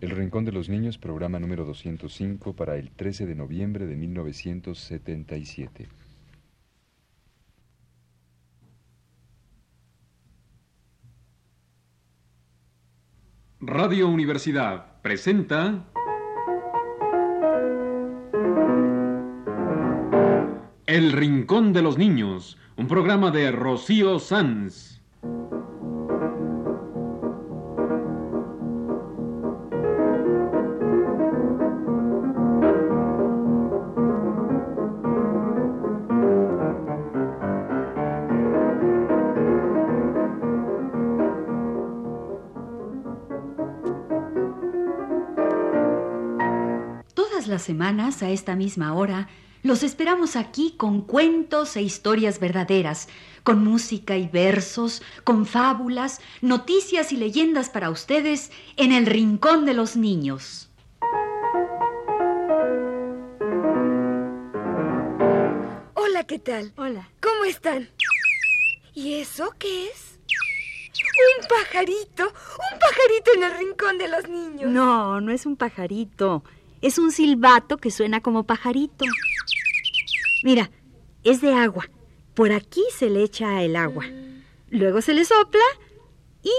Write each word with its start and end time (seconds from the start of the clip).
El 0.00 0.10
Rincón 0.12 0.46
de 0.46 0.52
los 0.52 0.70
Niños, 0.70 0.96
programa 0.96 1.38
número 1.38 1.66
205 1.66 2.56
para 2.56 2.76
el 2.76 2.90
13 2.90 3.26
de 3.26 3.34
noviembre 3.34 3.84
de 3.84 3.96
1977. 3.96 5.88
Radio 13.60 14.08
Universidad 14.08 15.02
presenta 15.02 15.84
El 20.86 21.12
Rincón 21.12 21.74
de 21.74 21.82
los 21.82 21.98
Niños, 21.98 22.56
un 22.76 22.88
programa 22.88 23.30
de 23.30 23.52
Rocío 23.52 24.18
Sanz. 24.18 24.99
Semanas, 47.62 48.22
a 48.22 48.30
esta 48.30 48.56
misma 48.56 48.94
hora, 48.94 49.28
los 49.62 49.82
esperamos 49.82 50.36
aquí 50.36 50.74
con 50.76 51.02
cuentos 51.02 51.76
e 51.76 51.82
historias 51.82 52.40
verdaderas, 52.40 53.08
con 53.42 53.62
música 53.62 54.16
y 54.16 54.26
versos, 54.26 55.02
con 55.22 55.44
fábulas, 55.44 56.20
noticias 56.40 57.12
y 57.12 57.16
leyendas 57.16 57.68
para 57.68 57.90
ustedes 57.90 58.50
en 58.76 58.92
el 58.92 59.06
Rincón 59.06 59.66
de 59.66 59.74
los 59.74 59.96
Niños. 59.96 60.70
Hola, 65.94 66.24
¿qué 66.26 66.38
tal? 66.38 66.72
Hola. 66.76 67.10
¿Cómo 67.20 67.44
están? 67.44 67.90
¿Y 68.94 69.14
eso 69.14 69.54
qué 69.58 69.86
es? 69.88 70.18
Un 71.38 71.46
pajarito, 71.48 72.24
un 72.24 72.78
pajarito 72.78 73.34
en 73.34 73.42
el 73.44 73.58
rincón 73.58 73.98
de 73.98 74.08
los 74.08 74.28
niños. 74.28 74.70
No, 74.70 75.20
no 75.20 75.32
es 75.32 75.46
un 75.46 75.56
pajarito. 75.56 76.42
Es 76.82 76.98
un 76.98 77.12
silbato 77.12 77.76
que 77.76 77.90
suena 77.90 78.20
como 78.20 78.44
pajarito. 78.44 79.04
Mira, 80.42 80.70
es 81.24 81.40
de 81.40 81.52
agua. 81.52 81.88
Por 82.34 82.52
aquí 82.52 82.82
se 82.96 83.10
le 83.10 83.22
echa 83.22 83.62
el 83.62 83.76
agua. 83.76 84.06
Luego 84.70 85.02
se 85.02 85.12
le 85.12 85.24
sopla 85.24 85.60
y 86.42 86.52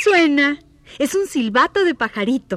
suena. 0.00 0.58
Es 0.98 1.14
un 1.14 1.26
silbato 1.26 1.84
de 1.84 1.94
pajarito. 1.94 2.56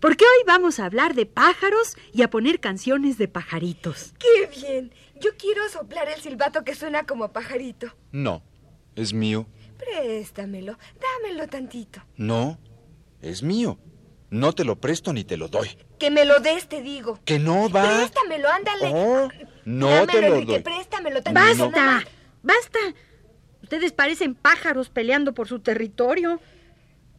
Porque 0.00 0.24
hoy 0.24 0.44
vamos 0.46 0.78
a 0.78 0.84
hablar 0.84 1.14
de 1.14 1.24
pájaros 1.24 1.96
y 2.12 2.22
a 2.22 2.28
poner 2.28 2.60
canciones 2.60 3.16
de 3.16 3.28
pajaritos. 3.28 4.12
¡Qué 4.18 4.50
bien! 4.60 4.92
Yo 5.18 5.30
quiero 5.38 5.66
soplar 5.70 6.08
el 6.10 6.20
silbato 6.20 6.62
que 6.62 6.74
suena 6.74 7.06
como 7.06 7.32
pajarito. 7.32 7.94
No, 8.12 8.42
es 8.94 9.14
mío. 9.14 9.46
Préstamelo, 9.78 10.78
dámelo 11.00 11.48
tantito. 11.48 12.02
No, 12.16 12.58
es 13.22 13.42
mío. 13.42 13.78
No 14.30 14.52
te 14.52 14.64
lo 14.64 14.76
presto 14.80 15.12
ni 15.12 15.24
te 15.24 15.36
lo 15.36 15.48
doy. 15.48 15.68
Que 15.98 16.10
me 16.10 16.24
lo 16.24 16.40
des, 16.40 16.68
te 16.68 16.82
digo. 16.82 17.20
Que 17.24 17.38
no 17.38 17.68
va. 17.70 17.98
Préstamelo, 17.98 18.48
ándale. 18.50 18.90
Oh, 18.92 19.28
no 19.64 19.88
Dámelo, 19.88 20.06
te 20.12 20.20
lo 20.20 20.34
Enrique, 20.34 20.52
doy. 20.52 20.62
préstamelo 20.62 21.20
nada 21.32 21.54
¡Basta! 21.54 22.04
¡Basta! 22.42 22.78
Ustedes 23.62 23.92
parecen 23.92 24.34
pájaros 24.34 24.90
peleando 24.90 25.32
por 25.32 25.48
su 25.48 25.60
territorio. 25.60 26.40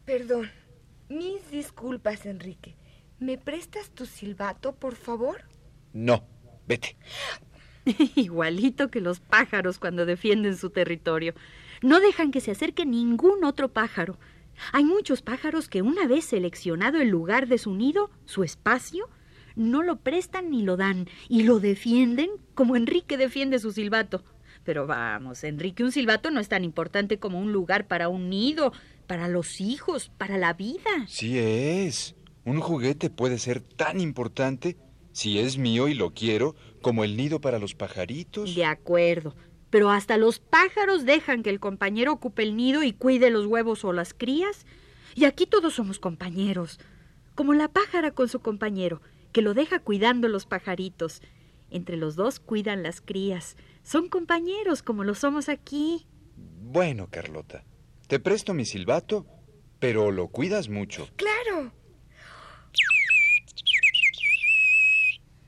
Perdón. 0.06 0.52
Mis 1.10 1.50
disculpas, 1.50 2.26
Enrique. 2.26 2.76
¿Me 3.20 3.38
prestas 3.38 3.90
tu 3.90 4.06
silbato, 4.06 4.76
por 4.76 4.96
favor? 4.96 5.44
No, 5.94 6.26
vete. 6.68 6.98
Igualito 8.16 8.90
que 8.90 9.00
los 9.02 9.20
pájaros 9.20 9.80
cuando 9.80 10.06
defienden 10.06 10.58
su 10.58 10.70
territorio. 10.70 11.34
No 11.82 12.00
dejan 12.00 12.32
que 12.32 12.42
se 12.42 12.52
acerque 12.52 12.86
ningún 12.86 13.44
otro 13.44 13.70
pájaro. 13.70 14.20
Hay 14.72 14.86
muchos 14.86 15.22
pájaros 15.22 15.70
que 15.70 15.82
una 15.82 16.08
vez 16.08 16.26
seleccionado 16.26 17.00
el 17.00 17.10
lugar 17.10 17.48
de 17.48 17.58
su 17.58 17.74
nido, 17.74 18.10
su 18.26 18.44
espacio, 18.44 19.10
no 19.56 19.82
lo 19.82 19.98
prestan 19.98 20.52
ni 20.52 20.62
lo 20.62 20.78
dan 20.78 21.08
y 21.28 21.44
lo 21.44 21.60
defienden 21.60 22.30
como 22.54 22.76
Enrique 22.76 23.18
defiende 23.18 23.60
su 23.60 23.72
silbato. 23.72 24.24
Pero 24.64 24.86
vamos, 24.86 25.44
Enrique, 25.44 25.84
un 25.84 25.92
silbato 25.92 26.30
no 26.30 26.40
es 26.40 26.50
tan 26.50 26.64
importante 26.64 27.20
como 27.20 27.40
un 27.40 27.54
lugar 27.54 27.88
para 27.88 28.10
un 28.10 28.30
nido, 28.30 28.74
para 29.08 29.28
los 29.28 29.62
hijos, 29.62 30.12
para 30.18 30.38
la 30.38 30.54
vida. 30.54 31.06
Sí 31.08 31.38
es. 31.40 32.16
Un 32.44 32.60
juguete 32.60 33.10
puede 33.10 33.40
ser 33.40 33.62
tan 33.62 34.00
importante, 34.00 34.78
si 35.12 35.40
es 35.40 35.58
mío 35.58 35.88
y 35.88 35.94
lo 35.94 36.14
quiero, 36.14 36.56
como 36.82 37.04
el 37.04 37.18
nido 37.18 37.42
para 37.42 37.60
los 37.60 37.76
pajaritos. 37.76 38.56
De 38.56 38.66
acuerdo. 38.66 39.36
Pero 39.70 39.90
hasta 39.90 40.18
los 40.18 40.40
pájaros 40.40 41.06
dejan 41.06 41.44
que 41.44 41.50
el 41.50 41.60
compañero 41.60 42.14
ocupe 42.14 42.44
el 42.44 42.56
nido 42.56 42.84
y 42.84 42.94
cuide 42.94 43.30
los 43.30 43.46
huevos 43.46 43.84
o 43.84 43.94
las 43.94 44.14
crías. 44.14 44.66
Y 45.16 45.26
aquí 45.26 45.46
todos 45.46 45.74
somos 45.76 46.00
compañeros. 46.00 46.80
Como 47.36 47.54
la 47.54 47.68
pájara 47.68 48.12
con 48.12 48.30
su 48.30 48.40
compañero, 48.40 49.02
que 49.32 49.42
lo 49.42 49.54
deja 49.54 49.80
cuidando 49.80 50.28
los 50.28 50.46
pajaritos. 50.46 51.22
Entre 51.70 51.98
los 51.98 52.16
dos 52.16 52.40
cuidan 52.40 52.82
las 52.82 53.02
crías. 53.02 53.58
Son 53.84 54.10
compañeros 54.10 54.82
como 54.82 55.04
lo 55.04 55.16
somos 55.16 55.50
aquí. 55.50 56.08
Bueno, 56.36 57.08
Carlota, 57.10 57.64
te 58.08 58.20
presto 58.20 58.54
mi 58.54 58.66
silbato, 58.66 59.26
pero 59.80 60.12
lo 60.12 60.30
cuidas 60.30 60.70
mucho. 60.70 61.10
Claro. 61.16 61.72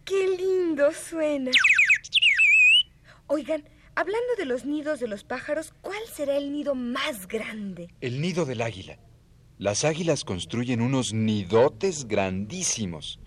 Qué 0.05 0.27
lindo 0.37 0.91
suena. 0.91 1.51
Oigan, 3.27 3.63
hablando 3.99 4.35
de 4.37 4.45
los 4.45 4.63
nidos 4.65 5.01
de 5.01 5.09
los 5.09 5.25
pájaros, 5.25 5.73
¿cuál 5.81 6.01
será 6.13 6.37
el 6.37 6.53
nido 6.53 6.73
más 6.73 7.27
grande? 7.27 7.89
El 7.99 8.21
nido 8.21 8.45
del 8.45 8.61
águila. 8.61 8.97
Las 9.57 9.83
águilas 9.83 10.23
construyen 10.23 10.79
unos 10.79 11.13
nidotes 11.13 12.07
grandísimos. 12.07 13.19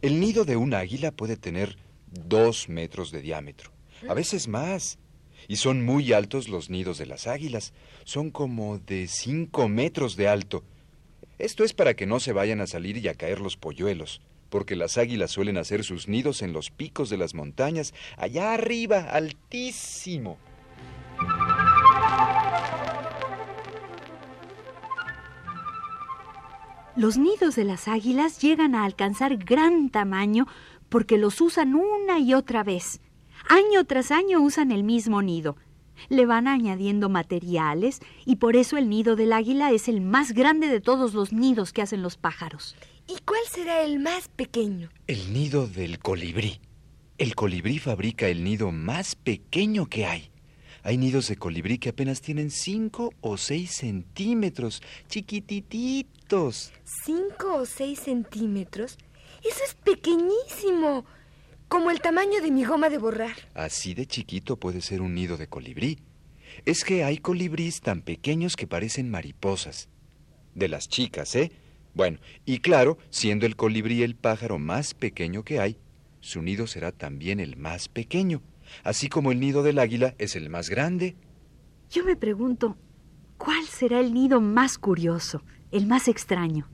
El 0.00 0.18
nido 0.18 0.46
de 0.46 0.56
un 0.56 0.72
águila 0.72 1.12
puede 1.12 1.36
tener 1.36 1.76
dos 2.06 2.70
metros 2.70 3.10
de 3.10 3.20
diámetro, 3.20 3.72
a 4.08 4.14
veces 4.14 4.48
más. 4.48 4.98
Y 5.48 5.56
son 5.56 5.84
muy 5.84 6.14
altos 6.14 6.48
los 6.48 6.70
nidos 6.70 6.96
de 6.96 7.04
las 7.04 7.26
águilas. 7.26 7.74
Son 8.04 8.30
como 8.30 8.78
de 8.78 9.08
cinco 9.08 9.68
metros 9.68 10.16
de 10.16 10.28
alto. 10.28 10.64
Esto 11.38 11.62
es 11.62 11.74
para 11.74 11.92
que 11.92 12.06
no 12.06 12.20
se 12.20 12.32
vayan 12.32 12.62
a 12.62 12.66
salir 12.66 12.96
y 12.96 13.08
a 13.08 13.14
caer 13.14 13.38
los 13.40 13.58
polluelos, 13.58 14.22
porque 14.48 14.76
las 14.76 14.98
águilas 14.98 15.30
suelen 15.30 15.58
hacer 15.58 15.84
sus 15.84 16.08
nidos 16.08 16.42
en 16.42 16.52
los 16.52 16.70
picos 16.70 17.10
de 17.10 17.16
las 17.16 17.34
montañas, 17.34 17.94
allá 18.16 18.54
arriba, 18.54 19.10
altísimo. 19.10 20.38
Los 26.96 27.18
nidos 27.18 27.56
de 27.56 27.64
las 27.64 27.88
águilas 27.88 28.40
llegan 28.40 28.74
a 28.74 28.84
alcanzar 28.84 29.36
gran 29.36 29.90
tamaño 29.90 30.46
porque 30.88 31.18
los 31.18 31.42
usan 31.42 31.74
una 31.74 32.18
y 32.18 32.32
otra 32.32 32.64
vez. 32.64 33.02
Año 33.48 33.84
tras 33.84 34.10
año 34.10 34.40
usan 34.40 34.72
el 34.72 34.82
mismo 34.82 35.20
nido. 35.20 35.56
Le 36.08 36.24
van 36.24 36.48
añadiendo 36.48 37.08
materiales 37.08 38.00
y 38.24 38.36
por 38.36 38.56
eso 38.56 38.78
el 38.78 38.88
nido 38.88 39.14
del 39.14 39.34
águila 39.34 39.72
es 39.72 39.88
el 39.88 40.00
más 40.00 40.32
grande 40.32 40.68
de 40.68 40.80
todos 40.80 41.12
los 41.12 41.32
nidos 41.32 41.72
que 41.74 41.82
hacen 41.82 42.02
los 42.02 42.16
pájaros. 42.16 42.76
¿Y 43.08 43.18
cuál 43.24 43.42
será 43.50 43.82
el 43.82 44.00
más 44.00 44.28
pequeño? 44.28 44.90
El 45.06 45.32
nido 45.32 45.68
del 45.68 45.98
colibrí. 45.98 46.60
El 47.18 47.34
colibrí 47.34 47.78
fabrica 47.78 48.28
el 48.28 48.42
nido 48.44 48.72
más 48.72 49.14
pequeño 49.14 49.86
que 49.86 50.06
hay. 50.06 50.30
Hay 50.82 50.98
nidos 50.98 51.28
de 51.28 51.36
colibrí 51.36 51.78
que 51.78 51.88
apenas 51.88 52.20
tienen 52.20 52.50
cinco 52.50 53.12
o 53.20 53.36
seis 53.36 53.72
centímetros, 53.72 54.82
chiquitititos. 55.08 56.72
¿Cinco 57.04 57.54
o 57.56 57.66
seis 57.66 58.00
centímetros? 58.00 58.98
Eso 59.42 59.64
es 59.64 59.74
pequeñísimo. 59.74 61.04
Como 61.68 61.90
el 61.90 62.00
tamaño 62.00 62.40
de 62.40 62.50
mi 62.50 62.64
goma 62.64 62.88
de 62.88 62.98
borrar. 62.98 63.36
Así 63.54 63.94
de 63.94 64.06
chiquito 64.06 64.56
puede 64.56 64.80
ser 64.80 65.00
un 65.00 65.14
nido 65.14 65.36
de 65.36 65.48
colibrí. 65.48 65.98
Es 66.64 66.84
que 66.84 67.02
hay 67.02 67.18
colibríes 67.18 67.80
tan 67.80 68.02
pequeños 68.02 68.56
que 68.56 68.66
parecen 68.66 69.10
mariposas. 69.10 69.88
De 70.54 70.68
las 70.68 70.88
chicas, 70.88 71.34
¿eh? 71.34 71.50
Bueno, 71.96 72.18
y 72.44 72.58
claro, 72.58 72.98
siendo 73.08 73.46
el 73.46 73.56
colibrí 73.56 74.02
el 74.02 74.16
pájaro 74.16 74.58
más 74.58 74.92
pequeño 74.92 75.44
que 75.44 75.60
hay, 75.60 75.78
su 76.20 76.42
nido 76.42 76.66
será 76.66 76.92
también 76.92 77.40
el 77.40 77.56
más 77.56 77.88
pequeño, 77.88 78.42
así 78.84 79.08
como 79.08 79.32
el 79.32 79.40
nido 79.40 79.62
del 79.62 79.78
águila 79.78 80.14
es 80.18 80.36
el 80.36 80.50
más 80.50 80.68
grande. 80.68 81.16
Yo 81.88 82.04
me 82.04 82.14
pregunto, 82.14 82.76
¿cuál 83.38 83.64
será 83.64 83.98
el 83.98 84.12
nido 84.12 84.42
más 84.42 84.76
curioso, 84.76 85.42
el 85.70 85.86
más 85.86 86.06
extraño? 86.06 86.68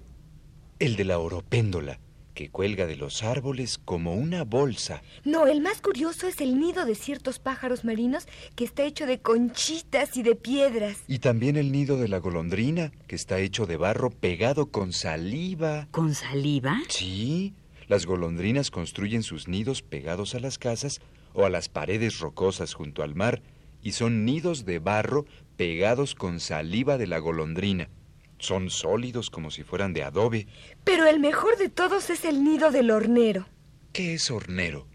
El 0.81 0.97
de 0.97 1.05
la 1.05 1.21
oropéndola, 1.21 2.01
que 2.34 2.50
cuelga 2.50 2.87
de 2.87 2.96
los 2.96 3.23
árboles 3.23 3.79
como 3.79 4.14
una 4.14 4.44
bolsa. 4.44 5.02
No, 5.25 5.46
el 5.46 5.61
más 5.61 5.81
curioso 5.81 6.26
es 6.29 6.40
el 6.40 6.58
nido 6.58 6.84
de 6.84 6.94
ciertos 6.94 7.38
pájaros 7.38 7.84
marinos 7.84 8.26
que 8.55 8.64
está 8.64 8.84
hecho 8.84 9.06
de 9.06 9.20
conchitas 9.20 10.17
y 10.17 10.23
de 10.23 10.34
piedras. 10.34 10.99
Y 11.08 11.19
también 11.19 11.56
el 11.56 11.73
nido 11.73 11.99
de 11.99 12.08
la 12.08 12.19
golondrina, 12.19 12.93
que 13.06 13.17
está 13.17 13.38
hecho 13.38 13.67
de 13.67 13.76
barro 13.76 14.11
pegado 14.11 14.67
con 14.67 14.93
saliva. 14.93 15.88
¿Con 15.90 16.14
saliva? 16.14 16.79
Sí, 16.88 17.55
las 17.88 18.06
golondrinas 18.06 18.70
construyen 18.70 19.23
sus 19.23 19.49
nidos 19.49 19.82
pegados 19.82 20.34
a 20.34 20.40
las 20.40 20.58
casas 20.58 21.00
o 21.34 21.44
a 21.44 21.50
las 21.50 21.69
paredes 21.69 22.20
rocosas 22.20 22.75
junto 22.75 23.02
al 23.02 23.14
mar 23.14 23.43
y 23.82 23.93
son 23.93 24.25
nidos 24.25 24.64
de 24.64 24.79
barro 24.79 25.26
pegados 25.56 26.14
con 26.14 26.40
saliva 26.40 26.99
de 26.99 27.06
la 27.06 27.19
golondrina. 27.19 27.88
Son 28.43 28.71
sólidos 28.71 29.31
como 29.31 29.53
si 29.53 29.62
fueran 29.62 29.93
de 29.93 30.03
adobe. 30.03 30.49
Pero 30.83 31.06
el 31.06 31.21
mejor 31.21 31.56
de 31.59 31.69
todos 31.69 32.11
es 32.11 32.25
el 32.25 32.43
nido 32.43 32.73
del 32.73 32.91
hornero. 32.91 33.47
¿Qué 33.93 34.15
es 34.15 34.33
hornero? 34.33 34.89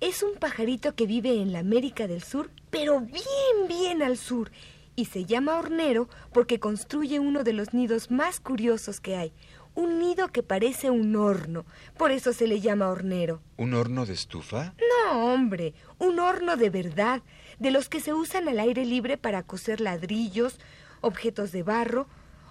Es 0.00 0.22
un 0.22 0.38
pajarito 0.38 0.94
que 0.94 1.06
vive 1.06 1.42
en 1.42 1.52
la 1.52 1.58
América 1.58 2.06
del 2.06 2.22
Sur, 2.22 2.50
pero 2.70 3.00
bien, 3.00 3.68
bien 3.68 4.02
al 4.02 4.16
sur. 4.16 4.50
Y 4.94 5.04
se 5.04 5.26
llama 5.26 5.58
hornero 5.58 6.08
porque 6.32 6.58
construye 6.58 7.20
uno 7.20 7.44
de 7.44 7.52
los 7.52 7.74
nidos 7.74 8.10
más 8.10 8.40
curiosos 8.40 9.00
que 9.00 9.16
hay. 9.16 9.34
Un 9.74 9.98
nido 9.98 10.28
que 10.28 10.42
parece 10.42 10.88
un 10.88 11.14
horno. 11.14 11.66
Por 11.98 12.10
eso 12.10 12.32
se 12.32 12.46
le 12.46 12.62
llama 12.62 12.88
hornero. 12.88 13.42
¿Un 13.58 13.74
horno 13.74 14.06
de 14.06 14.14
estufa? 14.14 14.72
No, 15.04 15.26
hombre, 15.34 15.74
un 15.98 16.18
horno 16.20 16.56
de 16.56 16.70
verdad, 16.70 17.20
de 17.58 17.70
los 17.70 17.90
que 17.90 18.00
se 18.00 18.14
usan 18.14 18.48
al 18.48 18.60
aire 18.60 18.86
libre 18.86 19.18
para 19.18 19.42
coser 19.42 19.82
ladrillos, 19.82 20.58
objetos 21.02 21.52
de 21.52 21.62
barro 21.62 22.06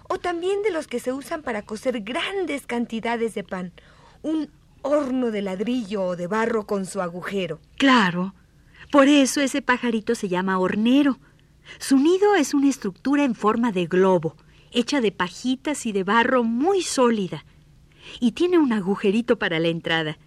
o 0.08 0.18
también 0.18 0.62
de 0.62 0.70
los 0.70 0.86
que 0.86 1.00
se 1.00 1.12
usan 1.12 1.42
para 1.42 1.62
cocer 1.62 2.00
grandes 2.00 2.66
cantidades 2.66 3.34
de 3.34 3.44
pan. 3.44 3.72
Un 4.22 4.50
horno 4.82 5.30
de 5.30 5.42
ladrillo 5.42 6.04
o 6.04 6.16
de 6.16 6.26
barro 6.26 6.66
con 6.66 6.86
su 6.86 7.00
agujero. 7.00 7.60
Claro. 7.76 8.34
Por 8.92 9.08
eso 9.08 9.40
ese 9.40 9.62
pajarito 9.62 10.14
se 10.14 10.28
llama 10.28 10.58
hornero. 10.58 11.18
Su 11.78 11.98
nido 11.98 12.34
es 12.36 12.54
una 12.54 12.68
estructura 12.68 13.24
en 13.24 13.34
forma 13.34 13.72
de 13.72 13.86
globo, 13.86 14.36
hecha 14.70 15.00
de 15.00 15.10
pajitas 15.10 15.86
y 15.86 15.92
de 15.92 16.04
barro 16.04 16.44
muy 16.44 16.82
sólida. 16.82 17.44
Y 18.20 18.32
tiene 18.32 18.58
un 18.58 18.72
agujerito 18.72 19.38
para 19.38 19.58
la 19.58 19.68
entrada. 19.68 20.18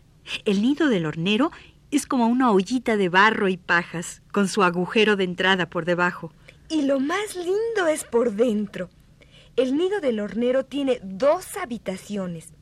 El 0.43 0.61
nido 0.61 0.89
del 0.89 1.05
hornero 1.05 1.51
es 1.91 2.05
como 2.05 2.27
una 2.27 2.51
ollita 2.51 2.97
de 2.97 3.09
barro 3.09 3.47
y 3.47 3.57
pajas, 3.57 4.21
con 4.31 4.47
su 4.47 4.61
agujero 4.63 5.15
de 5.15 5.23
entrada 5.23 5.69
por 5.69 5.85
debajo. 5.85 6.33
Y 6.69 6.83
lo 6.83 6.99
más 6.99 7.35
lindo 7.35 7.87
es 7.89 8.03
por 8.03 8.33
dentro. 8.33 8.89
El 9.59 9.75
nido 9.75 9.99
del 9.99 10.21
hornero 10.21 10.63
tiene 10.63 11.01
dos 11.03 11.57
habitaciones. 11.57 12.53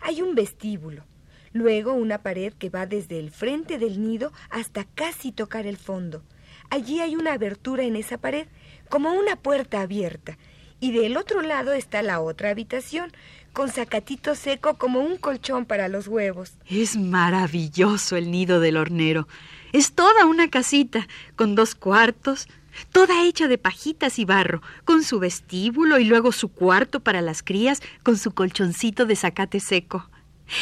Hay 0.00 0.22
un 0.22 0.34
vestíbulo, 0.34 1.04
luego 1.52 1.92
una 1.92 2.24
pared 2.24 2.52
que 2.52 2.68
va 2.68 2.84
desde 2.84 3.20
el 3.20 3.30
frente 3.30 3.78
del 3.78 4.02
nido 4.02 4.32
hasta 4.50 4.82
casi 4.82 5.30
tocar 5.30 5.68
el 5.68 5.76
fondo. 5.76 6.24
Allí 6.68 6.98
hay 6.98 7.14
una 7.14 7.34
abertura 7.34 7.84
en 7.84 7.94
esa 7.94 8.18
pared, 8.18 8.48
como 8.88 9.12
una 9.12 9.36
puerta 9.36 9.82
abierta, 9.82 10.36
y 10.80 10.90
del 10.90 11.16
otro 11.16 11.42
lado 11.42 11.74
está 11.74 12.02
la 12.02 12.20
otra 12.20 12.50
habitación, 12.50 13.12
con 13.52 13.68
sacatito 13.70 14.34
seco 14.34 14.78
como 14.78 14.98
un 14.98 15.18
colchón 15.18 15.64
para 15.64 15.86
los 15.86 16.08
huevos. 16.08 16.54
Es 16.66 16.96
maravilloso 16.96 18.16
el 18.16 18.32
nido 18.32 18.58
del 18.58 18.78
hornero. 18.78 19.28
Es 19.72 19.92
toda 19.92 20.26
una 20.26 20.50
casita, 20.50 21.06
con 21.36 21.54
dos 21.54 21.76
cuartos, 21.76 22.48
toda 22.90 23.24
hecha 23.24 23.48
de 23.48 23.58
pajitas 23.58 24.18
y 24.18 24.24
barro, 24.24 24.62
con 24.84 25.02
su 25.02 25.18
vestíbulo 25.18 25.98
y 25.98 26.04
luego 26.04 26.32
su 26.32 26.48
cuarto 26.48 27.00
para 27.00 27.22
las 27.22 27.42
crías, 27.42 27.80
con 28.02 28.16
su 28.16 28.32
colchoncito 28.32 29.06
de 29.06 29.16
zacate 29.16 29.60
seco. 29.60 30.08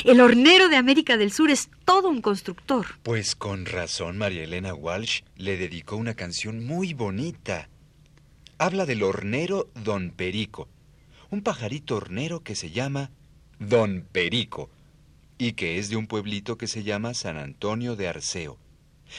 El 0.05 0.21
hornero 0.21 0.69
de 0.69 0.77
América 0.77 1.17
del 1.17 1.33
Sur 1.33 1.51
es 1.51 1.69
todo 1.85 2.09
un 2.09 2.21
constructor. 2.21 2.87
Pues 3.03 3.35
con 3.35 3.67
razón 3.67 4.19
María 4.19 4.45
Elena 4.45 4.75
Walsh 4.75 5.23
le 5.37 5.57
dedicó 5.57 5.97
una 5.97 6.15
canción 6.15 6.65
muy 6.65 6.95
bonita. 6.95 7.69
Habla 8.59 8.87
del 8.87 9.03
hornero 9.03 9.69
Don 9.75 10.11
Perico, 10.11 10.69
un 11.31 11.43
pajarito 11.43 11.97
hornero 11.97 12.43
que 12.43 12.55
se 12.55 12.71
llama 12.71 13.11
Don 13.59 14.07
Perico 14.12 14.71
y 15.39 15.53
que 15.53 15.79
es 15.79 15.89
de 15.89 15.97
un 15.97 16.07
pueblito 16.07 16.59
que 16.59 16.67
se 16.67 16.83
llama 16.83 17.15
San 17.15 17.37
Antonio 17.37 17.97
de 17.97 18.09
Arceo. 18.09 18.59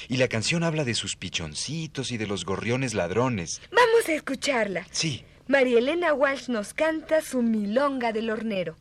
Y 0.07 0.17
la 0.17 0.27
canción 0.27 0.63
habla 0.63 0.83
de 0.83 0.93
sus 0.93 1.15
pichoncitos 1.15 2.11
y 2.11 2.17
de 2.17 2.27
los 2.27 2.45
gorriones 2.45 2.93
ladrones. 2.93 3.61
Vamos 3.71 4.07
a 4.07 4.13
escucharla. 4.13 4.87
Sí. 4.91 5.23
María 5.47 5.79
Elena 5.79 6.13
Walsh 6.13 6.47
nos 6.49 6.73
canta 6.73 7.21
su 7.21 7.41
milonga 7.41 8.13
del 8.13 8.29
hornero. 8.29 8.77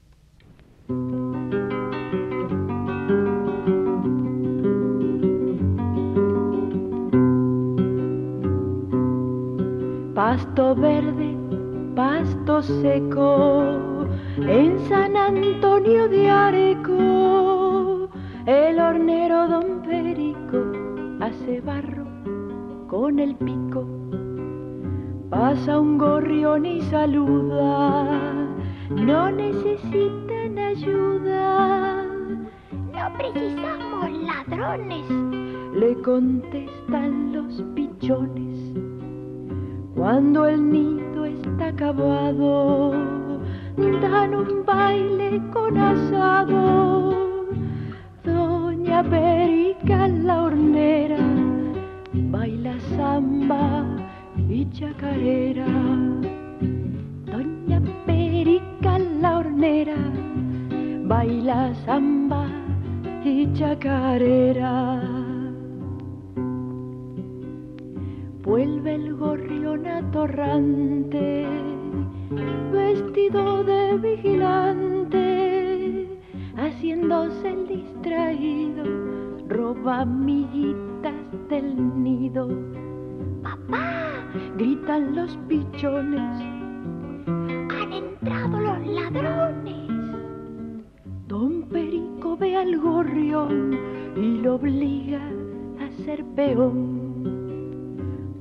Pasto 10.14 10.74
verde, 10.76 11.34
pasto 11.96 12.62
seco, 12.62 14.06
en 14.36 14.78
San 14.88 15.16
Antonio 15.16 16.08
de 16.08 16.28
Areco, 16.28 18.10
el 18.46 18.78
hornero 18.78 19.48
don 19.48 19.82
Perico 19.82 20.69
hace 21.20 21.60
barro 21.60 22.06
con 22.88 23.18
el 23.18 23.34
pico. 23.36 23.86
Pasa 25.28 25.78
un 25.78 25.98
gorrión 25.98 26.66
y 26.66 26.80
saluda, 26.82 28.06
no 28.90 29.30
necesitan 29.30 30.58
ayuda. 30.58 32.04
No 32.92 33.12
precisamos 33.16 34.10
ladrones, 34.22 35.08
le 35.74 35.94
contestan 36.02 37.32
los 37.32 37.62
pichones. 37.74 38.74
Cuando 39.94 40.46
el 40.46 40.70
nido 40.70 41.26
está 41.26 41.68
acabado, 41.68 42.92
dan 44.00 44.34
un 44.34 44.64
baile 44.64 45.40
con 45.52 45.76
asado. 45.76 47.14
Doña 48.24 49.02
Perica 49.90 50.06
la 50.06 50.42
hornera 50.44 51.18
baila 52.30 52.78
samba 52.96 53.84
y 54.48 54.64
chacarera. 54.70 55.66
Doña 57.26 57.80
Perica 58.06 59.00
la 59.00 59.38
hornera 59.38 59.96
baila 61.08 61.74
samba 61.84 62.46
y 63.24 63.52
chacarera. 63.52 65.02
Vuelve 68.44 68.94
el 68.94 69.16
gorrión 69.16 69.86
atorrante, 69.88 71.46
vestido 72.72 73.64
de 73.64 73.96
vigilante, 73.98 75.26
haciéndose 76.56 77.48
el 77.48 77.66
distraído, 77.66 78.84
roba 79.50 80.02
amiguitas 80.02 81.12
del 81.48 82.02
nido. 82.02 82.48
papá, 83.42 84.12
Gritan 84.56 85.16
los 85.16 85.36
pichones, 85.48 86.40
han 87.26 87.92
entrado 87.92 88.60
los 88.60 88.86
ladrones. 88.86 89.90
Don 91.26 91.62
Perico 91.68 92.36
ve 92.36 92.56
al 92.56 92.78
gorrión 92.78 93.76
y 94.16 94.38
lo 94.38 94.54
obliga 94.54 95.20
a 95.80 95.90
ser 96.04 96.24
peón. 96.36 97.00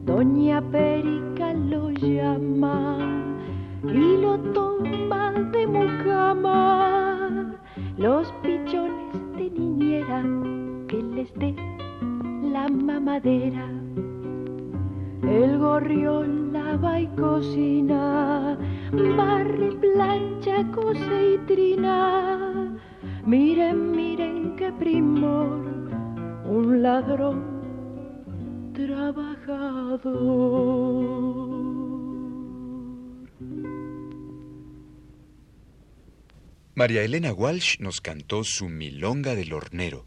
Doña 0.05 0.61
Perica 0.61 1.53
lo 1.53 1.89
llama 1.89 2.99
y 3.83 4.17
lo 4.17 4.37
toma 4.53 5.31
de 5.53 5.65
mucama. 5.65 7.55
Los 7.97 8.31
pichones 8.43 9.13
de 9.37 9.49
niñera 9.49 10.23
dé 11.35 11.53
la 12.51 12.67
mamadera. 12.69 13.67
El 15.23 15.59
gorrión 15.59 16.53
lava 16.53 16.99
y 17.01 17.07
cocina, 17.07 18.57
barre, 19.17 19.71
plancha, 19.73 20.65
cose 20.71 21.33
y 21.33 21.37
trina. 21.45 22.79
Miren, 23.25 23.91
miren 23.91 24.55
qué 24.55 24.71
primor, 24.71 25.59
un 26.45 26.81
ladrón 26.81 27.43
trabajador. 28.73 30.09
María 36.75 37.03
Elena 37.03 37.33
Walsh 37.33 37.79
nos 37.81 37.99
cantó 37.99 38.45
su 38.45 38.69
Milonga 38.69 39.35
del 39.35 39.51
Hornero 39.51 40.05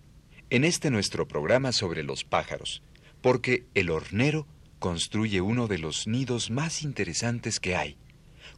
en 0.52 0.64
este 0.64 0.90
nuestro 0.90 1.26
programa 1.26 1.72
sobre 1.72 2.02
los 2.02 2.24
pájaros, 2.24 2.82
porque 3.22 3.64
el 3.72 3.88
hornero 3.88 4.46
construye 4.80 5.40
uno 5.40 5.66
de 5.66 5.78
los 5.78 6.06
nidos 6.06 6.50
más 6.50 6.82
interesantes 6.82 7.58
que 7.58 7.74
hay, 7.74 7.96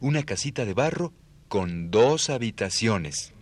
una 0.01 0.23
casita 0.23 0.65
de 0.65 0.73
barro 0.73 1.13
con 1.47 1.91
dos 1.91 2.29
habitaciones. 2.29 3.33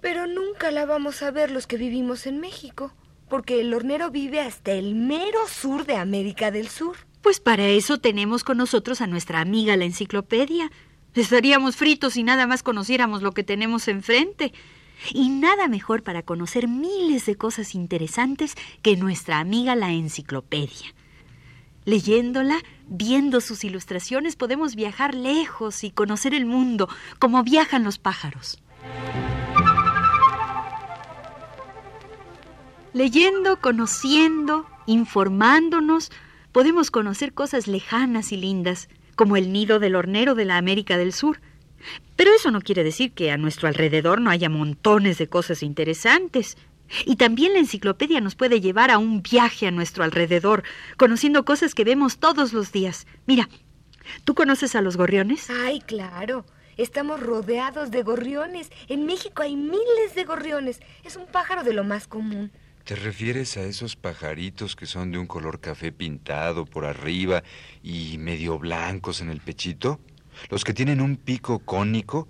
Pero 0.00 0.28
nunca 0.28 0.70
la 0.70 0.86
vamos 0.86 1.24
a 1.24 1.32
ver 1.32 1.50
los 1.50 1.66
que 1.66 1.76
vivimos 1.76 2.28
en 2.28 2.38
México, 2.38 2.94
porque 3.28 3.60
el 3.60 3.74
hornero 3.74 4.12
vive 4.12 4.40
hasta 4.40 4.70
el 4.70 4.94
mero 4.94 5.40
sur 5.48 5.86
de 5.86 5.96
América 5.96 6.52
del 6.52 6.68
Sur. 6.68 6.98
Pues 7.20 7.40
para 7.40 7.66
eso 7.66 7.98
tenemos 7.98 8.44
con 8.44 8.58
nosotros 8.58 9.00
a 9.00 9.08
nuestra 9.08 9.40
amiga 9.40 9.76
la 9.76 9.86
enciclopedia. 9.86 10.70
Estaríamos 11.16 11.74
fritos 11.74 12.12
si 12.12 12.22
nada 12.22 12.46
más 12.46 12.62
conociéramos 12.62 13.22
lo 13.22 13.32
que 13.32 13.42
tenemos 13.42 13.88
enfrente. 13.88 14.52
Y 15.12 15.28
nada 15.28 15.68
mejor 15.68 16.02
para 16.02 16.22
conocer 16.22 16.68
miles 16.68 17.26
de 17.26 17.36
cosas 17.36 17.74
interesantes 17.74 18.54
que 18.82 18.96
nuestra 18.96 19.38
amiga 19.38 19.74
la 19.74 19.92
enciclopedia. 19.92 20.94
Leyéndola, 21.84 22.58
viendo 22.86 23.40
sus 23.40 23.64
ilustraciones, 23.64 24.36
podemos 24.36 24.74
viajar 24.74 25.14
lejos 25.14 25.82
y 25.82 25.90
conocer 25.90 26.34
el 26.34 26.44
mundo 26.44 26.88
como 27.18 27.42
viajan 27.42 27.84
los 27.84 27.98
pájaros. 27.98 28.62
Leyendo, 32.92 33.60
conociendo, 33.60 34.66
informándonos, 34.86 36.10
podemos 36.52 36.90
conocer 36.90 37.32
cosas 37.32 37.66
lejanas 37.68 38.32
y 38.32 38.36
lindas, 38.36 38.88
como 39.14 39.36
el 39.36 39.52
nido 39.52 39.78
del 39.78 39.94
hornero 39.94 40.34
de 40.34 40.44
la 40.44 40.56
América 40.56 40.96
del 40.96 41.12
Sur. 41.12 41.40
Pero 42.16 42.34
eso 42.34 42.50
no 42.50 42.60
quiere 42.60 42.84
decir 42.84 43.12
que 43.12 43.30
a 43.30 43.36
nuestro 43.36 43.68
alrededor 43.68 44.20
no 44.20 44.30
haya 44.30 44.48
montones 44.48 45.18
de 45.18 45.28
cosas 45.28 45.62
interesantes. 45.62 46.56
Y 47.06 47.16
también 47.16 47.52
la 47.52 47.60
enciclopedia 47.60 48.20
nos 48.20 48.34
puede 48.34 48.60
llevar 48.60 48.90
a 48.90 48.98
un 48.98 49.22
viaje 49.22 49.66
a 49.66 49.70
nuestro 49.70 50.04
alrededor, 50.04 50.64
conociendo 50.96 51.44
cosas 51.44 51.74
que 51.74 51.84
vemos 51.84 52.18
todos 52.18 52.52
los 52.52 52.72
días. 52.72 53.06
Mira, 53.26 53.48
¿tú 54.24 54.34
conoces 54.34 54.74
a 54.74 54.82
los 54.82 54.96
gorriones? 54.96 55.48
Ay, 55.50 55.80
claro. 55.80 56.44
Estamos 56.76 57.20
rodeados 57.20 57.90
de 57.90 58.02
gorriones. 58.02 58.70
En 58.88 59.06
México 59.06 59.42
hay 59.42 59.54
miles 59.54 60.14
de 60.14 60.24
gorriones. 60.24 60.80
Es 61.04 61.16
un 61.16 61.26
pájaro 61.26 61.62
de 61.62 61.74
lo 61.74 61.84
más 61.84 62.06
común. 62.08 62.50
¿Te 62.84 62.96
refieres 62.96 63.56
a 63.56 63.62
esos 63.62 63.94
pajaritos 63.94 64.74
que 64.74 64.86
son 64.86 65.12
de 65.12 65.18
un 65.18 65.26
color 65.26 65.60
café 65.60 65.92
pintado 65.92 66.64
por 66.64 66.86
arriba 66.86 67.44
y 67.82 68.16
medio 68.18 68.58
blancos 68.58 69.20
en 69.20 69.30
el 69.30 69.40
pechito? 69.40 70.00
¿Los 70.48 70.64
que 70.64 70.72
tienen 70.72 71.00
un 71.00 71.16
pico 71.16 71.58
cónico, 71.60 72.28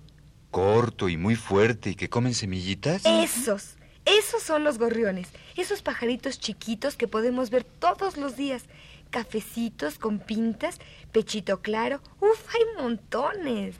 corto 0.51 1.09
y 1.09 1.17
muy 1.17 1.37
fuerte 1.37 1.91
y 1.91 1.95
que 1.95 2.09
comen 2.09 2.35
semillitas? 2.35 3.03
Esos. 3.05 3.77
Esos 4.05 4.43
son 4.43 4.65
los 4.65 4.79
gorriones. 4.79 5.29
Esos 5.57 5.83
pajaritos 5.83 6.41
chiquitos 6.41 6.97
que 6.97 7.07
podemos 7.07 7.51
ver 7.51 7.65
todos 7.65 8.17
los 8.17 8.37
días. 8.37 8.65
Cafecitos 9.11 9.99
con 9.99 10.19
pintas, 10.19 10.79
pechito 11.13 11.61
claro. 11.61 12.01
Uf, 12.21 12.55
hay 12.55 12.83
montones. 12.83 13.77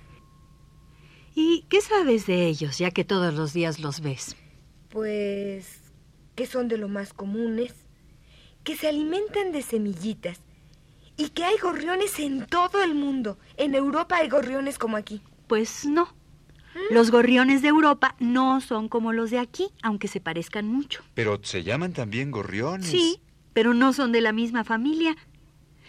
¿Y 1.35 1.65
qué 1.69 1.81
sabes 1.81 2.27
de 2.27 2.47
ellos, 2.47 2.79
ya 2.79 2.91
que 2.91 3.05
todos 3.05 3.33
los 3.35 3.53
días 3.53 3.79
los 3.79 4.01
ves? 4.01 4.37
Pues 4.89 5.81
que 6.35 6.47
son 6.47 6.69
de 6.69 6.79
lo 6.79 6.89
más 6.89 7.13
comunes, 7.13 7.75
que 8.65 8.77
se 8.77 8.89
alimentan 8.89 9.53
de 9.53 9.63
semillitas 9.63 10.41
y 11.21 11.29
que 11.29 11.45
hay 11.45 11.59
gorriones 11.59 12.19
en 12.19 12.47
todo 12.47 12.83
el 12.83 12.95
mundo. 12.95 13.37
En 13.59 13.75
Europa 13.75 14.17
hay 14.17 14.31
gorriones 14.31 14.79
como 14.79 14.97
aquí. 14.97 15.21
Pues 15.49 15.85
no. 15.85 16.15
Los 16.91 17.11
gorriones 17.11 17.61
de 17.61 17.69
Europa 17.69 18.15
no 18.21 18.63
son 18.63 18.89
como 18.89 19.13
los 19.13 19.31
de 19.31 19.39
aquí, 19.39 19.69
aunque 19.83 20.09
se 20.09 20.21
parezcan 20.21 20.67
mucho. 20.67 21.03
Pero 21.13 21.39
se 21.43 21.63
llaman 21.63 21.93
también 21.93 22.31
gorriones. 22.31 22.87
Sí, 22.87 23.21
pero 23.53 23.75
no 23.75 23.93
son 23.93 24.13
de 24.13 24.23
la 24.23 24.33
misma 24.33 24.65
familia. 24.65 25.15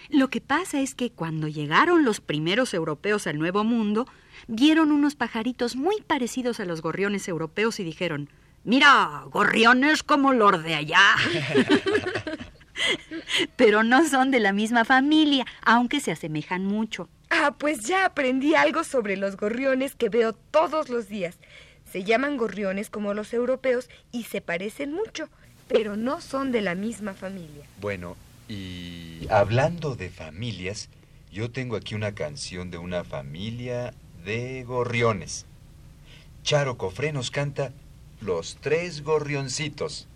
Lo 0.09 0.29
que 0.29 0.41
pasa 0.41 0.81
es 0.81 0.95
que 0.95 1.11
cuando 1.11 1.47
llegaron 1.47 2.03
los 2.03 2.19
primeros 2.19 2.73
europeos 2.73 3.25
al 3.25 3.39
Nuevo 3.39 3.63
Mundo, 3.63 4.07
vieron 4.49 4.91
unos 4.91 5.15
pajaritos 5.15 5.77
muy 5.77 6.01
parecidos 6.01 6.59
a 6.59 6.65
los 6.65 6.81
gorriones 6.81 7.25
europeos 7.29 7.79
y 7.79 7.85
dijeron, 7.85 8.29
Mira, 8.63 9.23
gorriones 9.31 10.03
como 10.03 10.33
los 10.33 10.63
de 10.63 10.75
allá. 10.75 11.15
Pero 13.55 13.83
no 13.83 14.07
son 14.07 14.31
de 14.31 14.39
la 14.39 14.53
misma 14.53 14.85
familia, 14.85 15.45
aunque 15.61 15.99
se 15.99 16.11
asemejan 16.11 16.65
mucho. 16.65 17.09
Ah, 17.29 17.55
pues 17.57 17.81
ya 17.81 18.05
aprendí 18.05 18.55
algo 18.55 18.83
sobre 18.83 19.17
los 19.17 19.37
gorriones 19.37 19.95
que 19.95 20.09
veo 20.09 20.33
todos 20.33 20.89
los 20.89 21.07
días. 21.07 21.37
Se 21.89 22.03
llaman 22.03 22.37
gorriones 22.37 22.89
como 22.89 23.13
los 23.13 23.33
europeos 23.33 23.89
y 24.11 24.23
se 24.23 24.41
parecen 24.41 24.93
mucho, 24.93 25.29
pero 25.67 25.95
no 25.95 26.21
son 26.21 26.51
de 26.51 26.61
la 26.61 26.75
misma 26.75 27.13
familia. 27.13 27.65
Bueno, 27.79 28.15
y 28.47 29.27
hablando 29.29 29.95
de 29.95 30.09
familias, 30.09 30.89
yo 31.31 31.51
tengo 31.51 31.77
aquí 31.77 31.95
una 31.95 32.13
canción 32.13 32.69
de 32.69 32.77
una 32.77 33.03
familia 33.03 33.93
de 34.25 34.63
gorriones. 34.63 35.45
Charo 36.43 36.77
Cofré 36.77 37.13
nos 37.13 37.31
canta 37.31 37.71
los 38.19 38.57
tres 38.59 39.03
gorrioncitos. 39.03 40.07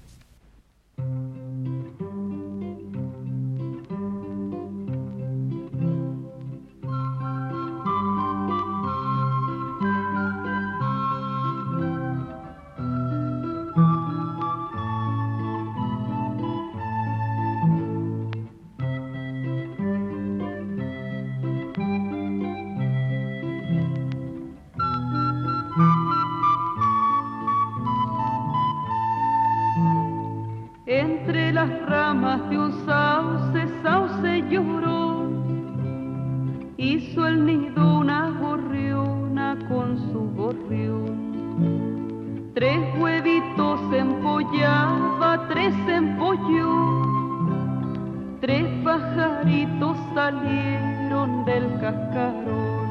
salieron 50.25 51.45
del 51.45 51.65
cascarón. 51.79 52.85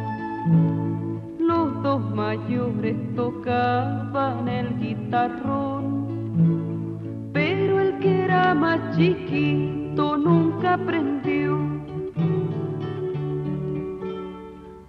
Los 1.40 1.82
dos 1.82 2.00
mayores 2.14 2.94
tocaban 3.16 4.48
el 4.48 4.78
guitarrón, 4.78 5.84
pero 7.32 7.80
el 7.80 7.98
que 7.98 8.24
era 8.26 8.54
más 8.54 8.78
chiquito 8.96 10.16
nunca 10.16 10.74
aprendió. 10.74 11.58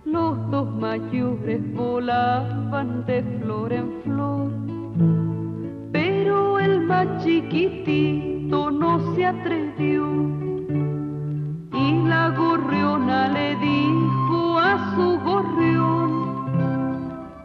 Los 0.03 0.51
dos 0.51 0.71
mayores 0.75 1.73
volaban 1.73 3.07
de 3.07 3.23
flor 3.39 3.73
en 3.73 3.91
flor, 4.03 4.51
pero 5.91 6.59
el 6.59 6.81
más 6.81 7.07
chiquitito 7.23 8.69
no 8.69 9.15
se 9.15 9.25
atrevió. 9.25 10.44
Y 11.85 12.01
la 12.07 12.29
gorriona 12.31 13.27
le 13.27 13.55
dijo 13.57 14.57
a 14.57 14.95
su 14.95 15.19
gorrión, 15.19 16.09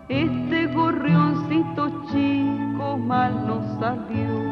este 0.08 0.66
gorrioncito 0.68 1.90
chico 2.10 2.96
mal 2.96 3.46
nos 3.46 3.64
salió. 3.78 4.49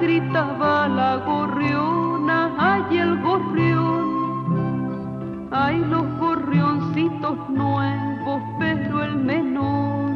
Gritaba 0.00 0.86
la 0.86 1.16
gorriona, 1.16 2.54
ay 2.56 2.98
el 2.98 3.20
gorrión, 3.20 5.48
ay 5.50 5.84
los 5.90 6.06
gorrioncitos 6.20 7.36
nuevos, 7.50 8.40
pero 8.60 9.02
el 9.02 9.16
menor. 9.16 10.12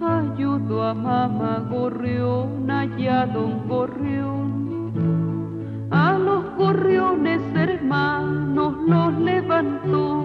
Ayudo 0.00 0.84
a 0.84 0.94
mamá 0.94 1.66
gorriona 1.68 2.84
y 2.96 3.08
a 3.08 3.26
don 3.26 3.66
gorrión, 3.66 4.92
a 5.90 6.16
los 6.16 6.44
gorriones 6.56 7.40
hermanos 7.56 8.74
los 8.86 9.12
levantó. 9.18 10.24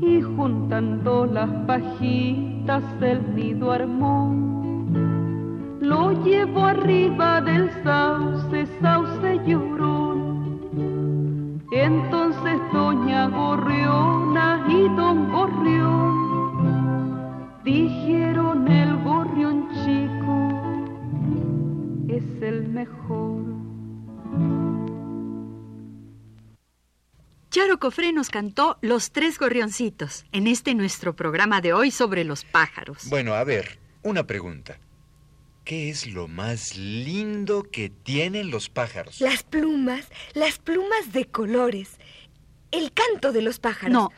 Y 0.00 0.22
juntando 0.22 1.26
las 1.26 1.50
pajitas 1.66 2.50
el 3.00 3.34
nido 3.34 3.72
armó 3.72 4.09
arriba 6.80 7.40
del 7.42 7.70
sauce, 7.82 8.66
sauce 8.80 9.40
llorón. 9.46 10.40
Entonces 11.72 12.58
doña 12.72 13.28
Gorriona 13.28 14.66
y 14.68 14.88
don 14.96 15.30
Gorrión 15.30 16.30
dijeron 17.64 18.66
el 18.66 18.96
gorrión 19.04 19.68
chico 19.84 20.48
es 22.08 22.24
el 22.42 22.68
mejor. 22.68 23.44
Charo 27.50 27.78
Cofré 27.78 28.12
nos 28.12 28.30
cantó 28.30 28.78
Los 28.80 29.10
Tres 29.10 29.38
Gorrioncitos 29.38 30.24
en 30.32 30.46
este 30.46 30.74
nuestro 30.74 31.14
programa 31.16 31.60
de 31.60 31.72
hoy 31.72 31.90
sobre 31.90 32.24
los 32.24 32.44
pájaros. 32.44 33.08
Bueno, 33.10 33.34
a 33.34 33.44
ver, 33.44 33.78
una 34.02 34.26
pregunta. 34.26 34.78
¿Qué 35.70 35.88
es 35.88 36.08
lo 36.08 36.26
más 36.26 36.76
lindo 36.76 37.62
que 37.62 37.90
tienen 37.90 38.50
los 38.50 38.68
pájaros? 38.68 39.20
Las 39.20 39.44
plumas, 39.44 40.08
las 40.34 40.58
plumas 40.58 41.12
de 41.12 41.26
colores. 41.26 42.00
El 42.72 42.90
canto 42.90 43.30
de 43.30 43.40
los 43.40 43.60
pájaros. 43.60 43.92
No. 43.92 44.10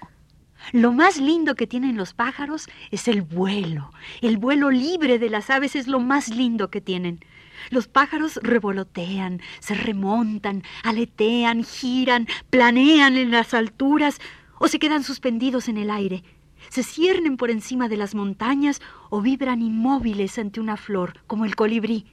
Lo 0.73 0.94
más 0.94 1.18
lindo 1.18 1.54
que 1.54 1.66
tienen 1.66 1.99
los 1.99 2.14
pájaros 2.14 2.71
es 2.90 3.06
el 3.06 3.21
vuelo. 3.21 3.92
El 4.23 4.38
vuelo 4.38 4.71
libre 4.71 5.18
de 5.18 5.28
las 5.28 5.50
aves 5.50 5.76
es 5.76 5.88
lo 5.88 6.00
más 6.00 6.30
lindo 6.30 6.71
que 6.71 6.80
tienen. 6.80 7.23
Los 7.68 7.87
pájaros 7.87 8.40
revolotean, 8.42 9.42
se 9.61 9.75
remontan, 9.75 10.62
aletean, 10.85 11.64
giran, 11.64 12.28
planean 12.49 13.18
en 13.18 13.30
las 13.30 13.52
alturas 13.52 14.23
o 14.59 14.68
se 14.68 14.78
quedan 14.78 15.04
suspendidos 15.04 15.68
en 15.68 15.76
el 15.76 15.90
aire. 15.90 16.25
Se 16.73 16.83
ciernen 16.83 17.37
por 17.37 17.50
encima 17.50 17.91
de 17.91 17.99
las 17.99 18.14
montañas 18.14 18.81
o 19.11 19.21
vibran 19.21 19.61
inmóviles 19.61 20.38
ante 20.38 20.59
una 20.59 20.79
flor, 20.79 21.23
como 21.26 21.45
el 21.45 21.55
colibrí. 21.55 22.07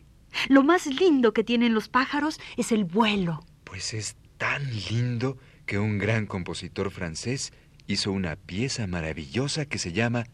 Lo 0.50 0.64
más 0.64 0.86
lindo 0.86 1.32
que 1.32 1.46
tienen 1.46 1.74
los 1.74 1.88
pájaros 1.88 2.42
es 2.58 2.74
el 2.74 2.84
vuelo. 2.84 3.40
Pues 3.64 3.94
es 3.94 4.18
tan 4.38 4.70
lindo 4.90 5.38
que 5.66 5.80
un 5.80 5.98
gran 5.98 6.26
compositor 6.26 6.92
francés 6.92 7.54
hizo 7.88 8.12
una 8.12 8.36
pieza 8.36 8.86
maravillosa 8.86 9.64
que 9.64 9.78
se 9.78 9.94
llama 9.94 10.26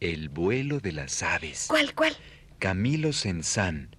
El 0.00 0.30
vuelo 0.30 0.80
de 0.80 0.92
las 0.92 1.22
aves. 1.22 1.66
¿Cuál, 1.68 1.94
cuál? 1.94 2.16
Camilo 2.58 3.12
Saint-Saëns 3.12 3.90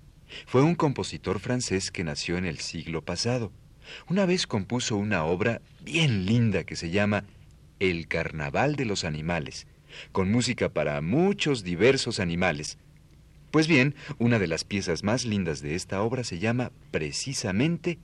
fue 0.48 0.64
un 0.64 0.74
compositor 0.74 1.40
francés 1.40 1.92
que 1.92 2.04
nació 2.04 2.40
en 2.40 2.46
el 2.46 2.58
siglo 2.58 3.04
pasado. 3.04 3.52
Una 4.08 4.26
vez 4.26 4.48
compuso 4.48 4.96
una 4.96 5.26
obra 5.26 5.62
bien 5.84 6.26
linda 6.26 6.64
que 6.64 6.76
se 6.76 6.90
llama 6.90 7.24
El 7.80 8.08
Carnaval 8.08 8.76
de 8.76 8.86
los 8.86 9.04
Animales, 9.04 9.68
con 10.12 10.32
música 10.32 10.70
para 10.70 11.02
muchos 11.02 11.64
diversos 11.64 12.20
animales. 12.20 12.78
Pues 13.52 13.68
bien, 13.68 13.96
una 14.20 14.38
de 14.38 14.48
las 14.48 14.64
piezas 14.64 15.04
más 15.04 15.26
lindas 15.26 15.62
de 15.62 15.76
esta 15.76 16.02
obra 16.02 16.24
se 16.24 16.40
llama 16.40 16.72
precisamente 16.92 17.98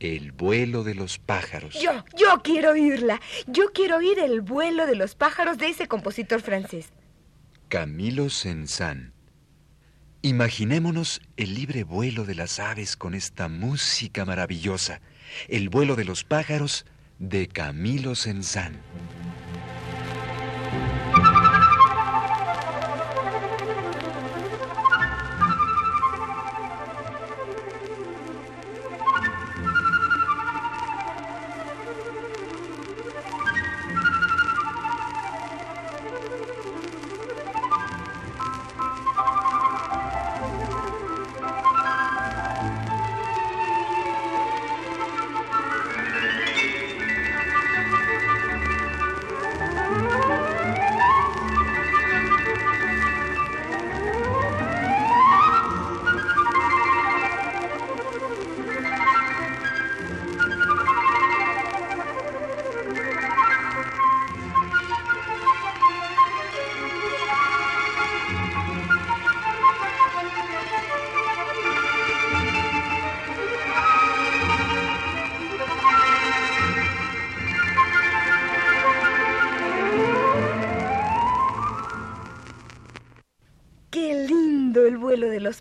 El 0.00 0.32
vuelo 0.32 0.82
de 0.82 0.94
los 0.94 1.18
pájaros. 1.18 1.74
Yo, 1.80 2.04
yo 2.16 2.42
quiero 2.42 2.72
oírla. 2.72 3.20
Yo 3.46 3.72
quiero 3.72 3.98
oír 3.98 4.18
el 4.18 4.40
vuelo 4.40 4.86
de 4.86 4.96
los 4.96 5.14
pájaros 5.14 5.58
de 5.58 5.68
ese 5.68 5.86
compositor 5.86 6.42
francés. 6.42 6.92
Camilo 7.68 8.30
Saint-Saëns. 8.30 9.14
Imaginémonos 10.24 11.20
el 11.36 11.54
libre 11.54 11.84
vuelo 11.84 12.24
de 12.24 12.34
las 12.34 12.58
aves 12.58 12.96
con 12.96 13.14
esta 13.14 13.48
música 13.48 14.24
maravillosa, 14.24 15.02
el 15.48 15.68
vuelo 15.68 15.96
de 15.96 16.06
los 16.06 16.24
pájaros 16.24 16.86
de 17.18 17.46
Camilo 17.46 18.14
Saint-Saëns. 18.14 19.03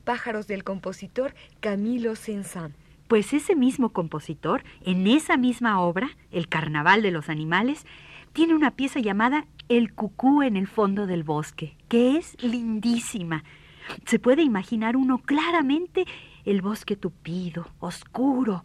Pájaros 0.03 0.47
del 0.47 0.63
compositor 0.63 1.33
Camilo 1.59 2.15
Saint-Saëns. 2.15 2.73
Pues 3.07 3.33
ese 3.33 3.55
mismo 3.55 3.89
compositor, 3.89 4.63
en 4.85 5.07
esa 5.07 5.37
misma 5.37 5.79
obra, 5.79 6.09
El 6.31 6.47
Carnaval 6.47 7.01
de 7.01 7.11
los 7.11 7.29
Animales, 7.29 7.85
tiene 8.31 8.55
una 8.55 8.71
pieza 8.71 8.99
llamada 8.99 9.45
El 9.69 9.93
cucú 9.93 10.41
en 10.41 10.57
el 10.57 10.67
fondo 10.67 11.05
del 11.05 11.23
bosque, 11.23 11.75
que 11.89 12.17
es 12.17 12.35
lindísima. 12.41 13.43
Se 14.05 14.19
puede 14.19 14.41
imaginar 14.41 14.95
uno 14.95 15.19
claramente 15.19 16.05
el 16.45 16.61
bosque 16.61 16.95
tupido, 16.95 17.67
oscuro, 17.79 18.63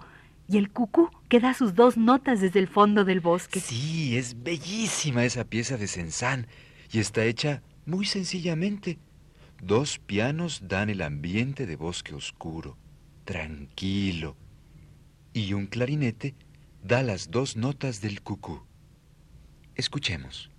y 0.49 0.57
el 0.57 0.71
cucú 0.71 1.11
que 1.29 1.41
da 1.41 1.53
sus 1.53 1.75
dos 1.75 1.97
notas 1.99 2.41
desde 2.41 2.59
el 2.59 2.69
fondo 2.69 3.05
del 3.05 3.21
bosque. 3.21 3.61
Sí, 3.61 4.17
es 4.17 4.43
bellísima 4.43 5.25
esa 5.25 5.45
pieza 5.45 5.77
de 5.77 5.87
Saint-Saëns 5.87 6.47
y 6.91 7.01
está 7.01 7.25
hecha 7.25 7.63
muy 7.85 8.07
sencillamente. 8.07 8.99
Dos 9.63 9.99
pianos 9.99 10.63
dan 10.69 10.89
el 10.89 11.03
ambiente 11.03 11.67
de 11.67 11.77
bosque 11.77 12.15
oscuro, 12.15 12.77
tranquilo, 13.25 14.37
y 15.33 15.53
un 15.53 15.67
clarinete 15.67 16.35
da 16.83 17.03
las 17.03 17.31
dos 17.31 17.57
notas 17.57 18.01
del 18.01 18.23
cucú. 18.23 18.63
Escuchemos. 19.75 20.51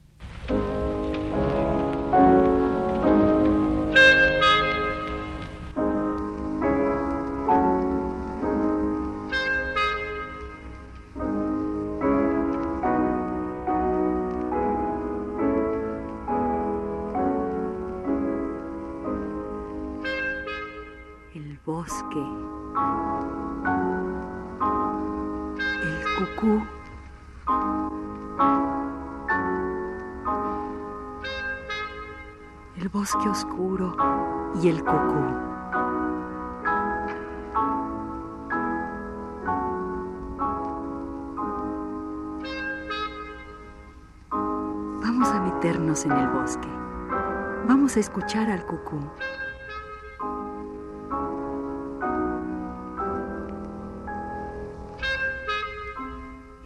Bosque 33.11 33.29
oscuro 33.29 33.95
y 34.61 34.69
el 34.69 34.83
cucú. 34.83 35.23
Vamos 45.01 45.27
a 45.29 45.41
meternos 45.41 46.05
en 46.05 46.11
el 46.11 46.27
bosque. 46.29 46.67
Vamos 47.67 47.97
a 47.97 47.99
escuchar 47.99 48.51
al 48.51 48.63
cucú. 48.67 48.99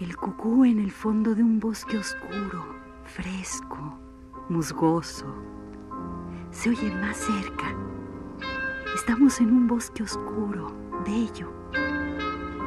El 0.02 0.18
cucú 0.18 0.66
en 0.66 0.80
el 0.80 0.92
fondo 0.92 1.36
de 1.36 1.42
un 1.42 1.62
bosque 1.62 1.98
oscuro, 1.98 2.66
fresco, 3.06 3.98
musgoso. 4.50 5.54
Se 6.54 6.70
oye 6.70 6.96
más 6.96 7.18
cerca. 7.18 7.76
Estamos 8.96 9.42
en 9.42 9.48
un 9.48 9.68
bosque 9.68 10.04
oscuro, 10.04 10.72
bello, 11.04 11.52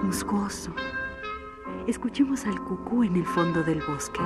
musgoso. 0.03 0.75
Escuchemos 1.87 2.45
al 2.47 2.61
cucú 2.65 3.05
en 3.05 3.15
el 3.15 3.25
fondo 3.25 3.63
del 3.63 3.81
bosque. 3.87 4.21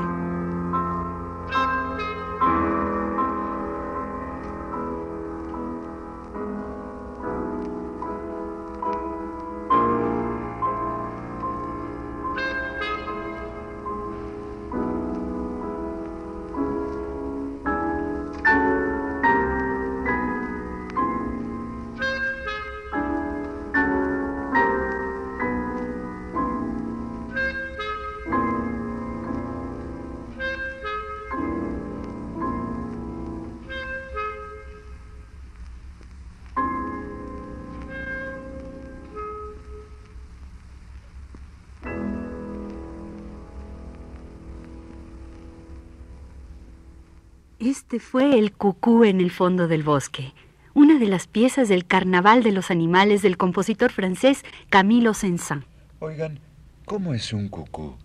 Este 47.60 48.00
fue 48.00 48.38
el 48.38 48.52
cucú 48.52 49.04
en 49.04 49.20
el 49.20 49.30
fondo 49.30 49.68
del 49.68 49.82
bosque, 49.82 50.32
una 50.72 50.98
de 50.98 51.04
las 51.04 51.26
piezas 51.26 51.68
del 51.68 51.84
Carnaval 51.84 52.42
de 52.42 52.52
los 52.52 52.70
Animales 52.70 53.20
del 53.20 53.36
compositor 53.36 53.92
francés 53.92 54.46
Camilo 54.70 55.12
Saint-Saëns. 55.12 55.66
Oigan, 55.98 56.40
¿cómo 56.86 57.12
es 57.12 57.34
un 57.34 57.50
cucú? 57.50 57.96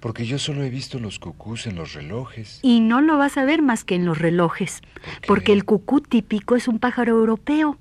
Porque 0.00 0.26
yo 0.26 0.38
solo 0.38 0.62
he 0.64 0.68
visto 0.68 0.98
los 0.98 1.18
cucús 1.18 1.66
en 1.66 1.76
los 1.76 1.94
relojes. 1.94 2.60
Y 2.60 2.80
no 2.80 3.00
lo 3.00 3.16
vas 3.16 3.38
a 3.38 3.46
ver 3.46 3.62
más 3.62 3.84
que 3.84 3.94
en 3.94 4.04
los 4.04 4.18
relojes, 4.18 4.82
porque 5.26 5.54
el 5.54 5.64
cucú 5.64 6.02
típico 6.02 6.54
es 6.54 6.68
un 6.68 6.78
pájaro 6.78 7.12
europeo. 7.12 7.78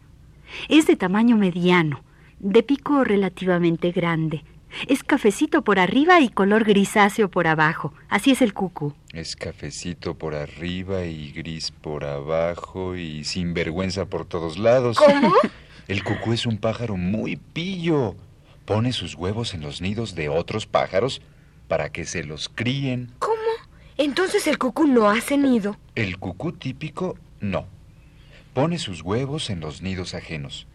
Es 0.69 0.87
de 0.87 0.95
tamaño 0.95 1.35
mediano, 1.35 2.01
de 2.39 2.63
pico 2.63 3.03
relativamente 3.03 3.91
grande. 3.91 4.45
Es 4.87 5.03
cafecito 5.03 5.63
por 5.63 5.79
arriba 5.79 6.19
y 6.21 6.29
color 6.29 6.63
grisáceo 6.63 7.29
por 7.29 7.47
abajo. 7.47 7.93
Así 8.09 8.31
es 8.31 8.41
el 8.41 8.53
cucú. 8.53 8.93
Es 9.13 9.35
cafecito 9.35 10.15
por 10.15 10.35
arriba 10.35 11.05
y 11.05 11.31
gris 11.31 11.71
por 11.71 12.05
abajo 12.05 12.95
y 12.95 13.23
sin 13.23 13.53
vergüenza 13.53 14.05
por 14.05 14.25
todos 14.25 14.57
lados. 14.57 14.97
¿Cómo? 14.97 15.33
El 15.87 16.03
cucú 16.03 16.33
es 16.33 16.45
un 16.45 16.59
pájaro 16.59 16.97
muy 16.97 17.37
pillo. 17.37 18.15
Pone 18.65 18.93
sus 18.93 19.15
huevos 19.15 19.55
en 19.55 19.61
los 19.61 19.81
nidos 19.81 20.13
de 20.13 20.29
otros 20.29 20.67
pájaros 20.67 21.19
para 21.67 21.91
que 21.91 22.05
se 22.05 22.23
los 22.23 22.47
críen. 22.47 23.11
¿Cómo? 23.17 23.35
Entonces 23.97 24.45
el 24.45 24.59
cucú 24.59 24.85
no 24.85 25.09
hace 25.09 25.35
nido. 25.35 25.77
El 25.95 26.19
cucú 26.19 26.51
típico 26.51 27.17
no. 27.39 27.65
Pone 28.53 28.77
sus 28.77 29.01
huevos 29.01 29.49
en 29.49 29.61
los 29.61 29.81
nidos 29.81 30.13
ajenos. 30.13 30.67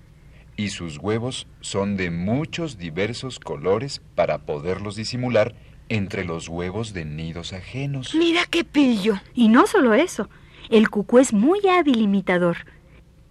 Y 0.56 0.68
sus 0.68 0.98
huevos 0.98 1.46
son 1.60 1.96
de 1.96 2.10
muchos 2.10 2.78
diversos 2.78 3.40
colores 3.40 4.00
para 4.14 4.38
poderlos 4.38 4.96
disimular 4.96 5.54
entre 5.88 6.24
los 6.24 6.48
huevos 6.48 6.92
de 6.92 7.04
nidos 7.04 7.52
ajenos. 7.52 8.14
Mira 8.14 8.42
qué 8.50 8.64
pillo. 8.64 9.20
Y 9.34 9.48
no 9.48 9.66
solo 9.66 9.94
eso, 9.94 10.28
el 10.70 10.88
cucú 10.90 11.18
es 11.18 11.32
muy 11.32 11.60
hábil 11.68 12.00
imitador. 12.00 12.58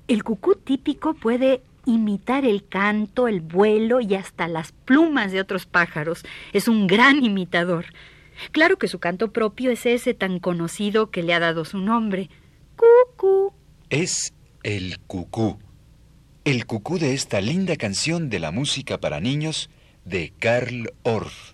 El 0.08 0.24
cucú 0.24 0.56
típico 0.56 1.14
puede 1.14 1.62
imitar 1.86 2.46
el 2.46 2.68
canto, 2.68 3.28
el 3.28 3.42
vuelo 3.42 4.02
y 4.02 4.16
hasta 4.16 4.48
las 4.48 4.72
plumas 4.72 5.32
de 5.32 5.42
otros 5.42 5.66
pájaros. 5.66 6.24
Es 6.52 6.68
un 6.68 6.88
gran 6.88 7.24
imitador. 7.24 7.86
Claro 8.52 8.78
que 8.78 8.88
su 8.88 9.00
canto 9.00 9.32
propio 9.32 9.72
es 9.72 9.86
ese 9.86 10.14
tan 10.14 10.40
conocido 10.40 11.10
que 11.10 11.24
le 11.24 11.34
ha 11.34 11.40
dado 11.40 11.66
su 11.66 11.80
nombre. 11.80 12.30
Cucú. 12.76 13.54
Es 13.90 14.34
el 14.64 15.00
cucú. 15.00 15.60
El 16.46 16.66
cucú 16.66 17.00
de 17.00 17.14
esta 17.14 17.40
linda 17.40 17.78
canción 17.78 18.30
de 18.30 18.38
la 18.38 18.52
música 18.52 19.00
para 19.00 19.22
niños 19.22 19.70
de 20.04 20.34
Karl 20.40 20.92
Orff. 21.04 21.53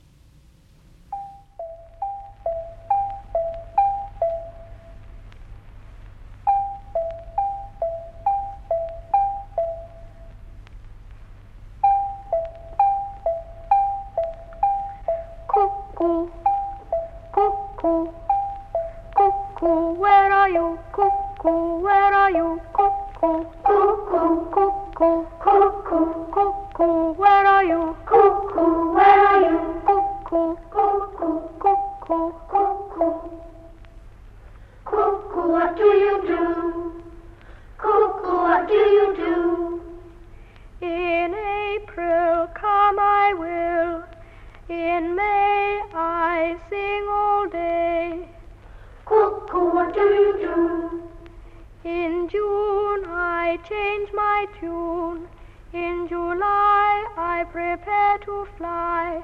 Tune. 55.00 55.28
In 55.74 56.08
July 56.10 56.94
I 57.34 57.46
prepare 57.56 58.18
to 58.26 58.36
fly. 58.58 59.24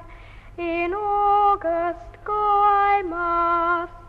In 0.56 0.94
August 0.94 2.12
go 2.24 2.42
I 2.92 3.02
must. 3.14 4.08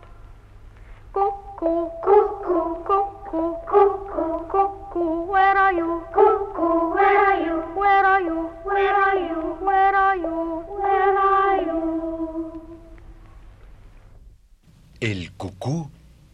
Cuckoo, 1.13 1.89
cuckoo, 2.05 2.67
cuckoo, 2.89 3.49
cuckoo, 3.71 4.35
cuckoo, 4.53 5.09
where 5.33 5.57
are 5.65 5.73
you? 5.73 5.91
Cuckoo, 6.13 6.93
where 6.95 7.17
are 7.27 7.39
you? 7.47 7.57
Where 7.81 8.05
are 8.13 8.21
you? 8.29 8.39
Where 8.69 8.95
are 9.07 9.19
you? 9.27 9.41
Where 9.67 9.95
are 10.05 10.15
you? 10.25 10.37
Where 10.81 11.17
are 11.17 11.61
you? 11.67 11.81
El 15.01 15.21
cucú 15.37 15.75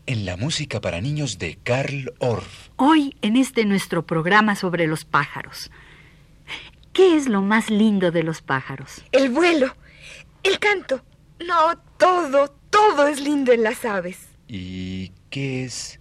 en 0.05 0.25
la 0.25 0.37
música 0.37 0.81
para 0.81 1.01
niños 1.01 1.39
de 1.39 1.57
Karl 1.63 2.13
Orff. 2.19 2.69
Hoy 2.75 3.15
en 3.21 3.35
este 3.35 3.65
nuestro 3.65 4.05
programa 4.05 4.55
sobre 4.55 4.87
los 4.87 5.05
pájaros. 5.05 5.71
¿Qué 6.91 7.15
es 7.15 7.27
lo 7.27 7.41
más 7.41 7.69
lindo 7.69 8.11
de 8.11 8.23
los 8.23 8.41
pájaros? 8.41 9.03
El 9.11 9.29
vuelo. 9.29 9.75
El 10.43 10.59
canto. 10.59 11.01
No, 11.45 11.77
todo, 11.97 12.49
todo 12.69 13.07
es 13.07 13.19
lindo 13.21 13.51
en 13.51 13.63
las 13.63 13.85
aves. 13.85 14.29
¿Y 14.47 15.11
qué 15.29 15.63
es? 15.63 15.99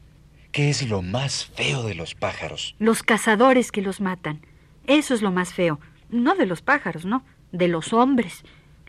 ¿Qué 0.50 0.68
es 0.68 0.86
lo 0.88 1.00
más 1.00 1.46
feo 1.46 1.82
de 1.84 1.94
los 1.94 2.14
pájaros? 2.14 2.74
Los 2.78 3.02
cazadores 3.02 3.72
que 3.72 3.80
los 3.80 4.00
matan. 4.00 4.44
Eso 4.86 5.14
es 5.14 5.22
lo 5.22 5.32
más 5.32 5.54
feo. 5.54 5.80
No 6.10 6.34
de 6.34 6.44
los 6.44 6.60
pájaros, 6.60 7.06
no, 7.06 7.24
de 7.52 7.68
los 7.68 7.94
hombres. 7.94 8.42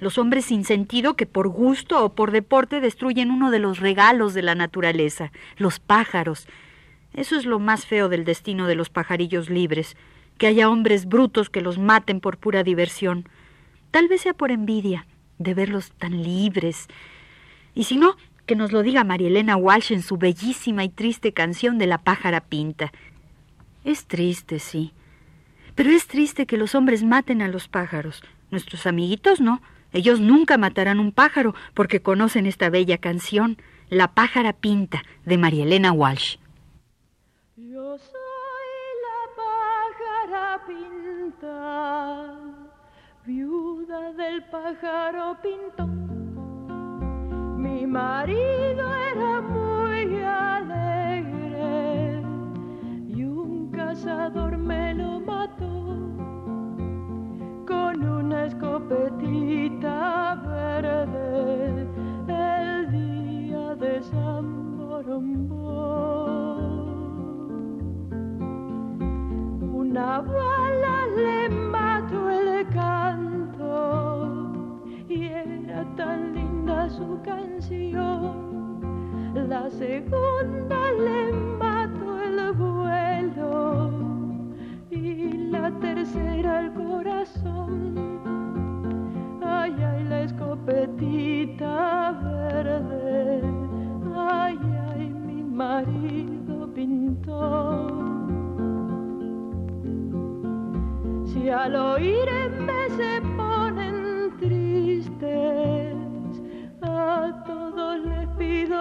Los 0.04 0.18
hombres 0.18 0.44
sin 0.44 0.66
sentido 0.66 1.16
que 1.16 1.26
por 1.26 1.48
gusto 1.48 2.04
o 2.04 2.14
por 2.14 2.32
deporte 2.32 2.82
destruyen 2.82 3.32
uno 3.32 3.52
de 3.52 3.60
los 3.60 3.80
regalos 3.80 4.34
de 4.34 4.42
la 4.42 4.54
naturaleza, 4.54 5.32
los 5.56 5.80
pájaros. 5.80 6.46
Eso 7.14 7.38
es 7.38 7.46
lo 7.46 7.58
más 7.58 7.86
feo 7.86 8.10
del 8.10 8.26
destino 8.26 8.68
de 8.68 8.76
los 8.76 8.90
pajarillos 8.90 9.50
libres, 9.50 9.96
que 10.38 10.48
haya 10.48 10.70
hombres 10.70 11.06
brutos 11.06 11.50
que 11.50 11.62
los 11.62 11.78
maten 11.78 12.20
por 12.20 12.38
pura 12.38 12.64
diversión. 12.64 13.30
Tal 13.92 14.10
vez 14.10 14.20
sea 14.20 14.34
por 14.34 14.52
envidia 14.52 15.08
de 15.38 15.54
verlos 15.54 15.94
tan 15.94 16.22
libres. 16.22 16.88
Y 17.74 17.86
si 17.86 17.96
no, 17.96 18.18
que 18.46 18.58
nos 18.58 18.74
lo 18.74 18.84
diga 18.84 19.06
María 19.06 19.30
Elena 19.30 19.56
Walsh 19.56 19.94
en 19.94 20.02
su 20.02 20.18
bellísima 20.18 20.84
y 20.84 20.90
triste 20.90 21.32
canción 21.32 21.78
de 21.78 21.88
la 21.88 22.00
pájara 22.00 22.42
pinta. 22.42 22.92
Es 23.86 24.06
triste, 24.06 24.60
sí. 24.60 24.92
Pero 25.76 25.92
es 25.92 26.08
triste 26.08 26.46
que 26.46 26.58
los 26.58 26.76
hombres 26.76 27.06
maten 27.06 27.42
a 27.42 27.48
los 27.48 27.70
pájaros. 27.70 28.22
Nuestros 28.52 28.86
amiguitos 28.86 29.40
no. 29.40 29.62
Ellos 29.94 30.20
nunca 30.20 30.58
matarán 30.58 31.00
un 31.00 31.12
pájaro 31.12 31.54
porque 31.76 32.02
conocen 32.02 32.48
esta 32.48 32.70
bella 32.70 32.98
canción, 32.98 33.58
La 33.90 34.14
pájara 34.14 34.54
pinta, 34.54 35.04
de 35.24 35.38
María 35.38 35.64
Elena 35.66 35.92
Walsh. 35.92 36.38
Yo 37.56 37.98
soy 38.00 38.14
la 39.06 39.20
pájara 39.38 40.66
pinta, 40.66 42.36
viuda 43.24 44.14
del 44.14 44.44
pájaro 44.46 45.38
pintón. 45.44 45.94
Mi 47.62 47.86
marido 47.86 48.96
era 49.12 49.42
muy 49.42 50.24
alegre 50.24 51.54
y 53.08 53.24
un 53.24 53.70
cazador 53.72 54.58
me 54.58 54.96
lo 54.96 55.23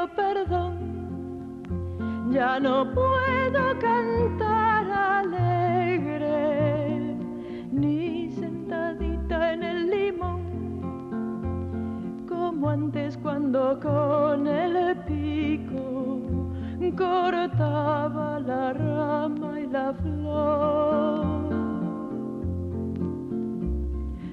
perdón. 0.09 0.79
Ya 2.31 2.59
no 2.61 2.87
puedo 2.93 3.79
cantar 3.79 4.91
alegre, 5.21 6.37
ni 7.71 8.31
sentadita 8.31 9.53
en 9.53 9.63
el 9.63 9.91
limón, 9.91 10.43
como 12.29 12.71
antes 12.71 13.17
cuando 13.19 13.79
con 13.81 14.47
el 14.47 14.97
pico 15.07 15.83
cortaba 16.97 18.41
la 18.41 18.73
rama 18.73 19.61
y 19.61 19.67
la 19.67 19.93
flor. 19.95 21.27